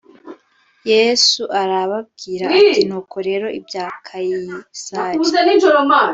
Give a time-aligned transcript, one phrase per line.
[0.91, 5.17] Yesu arababwira ati Nuko rero ibya Kayisari